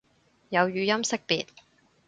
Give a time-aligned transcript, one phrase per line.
[0.49, 1.45] 有語音識別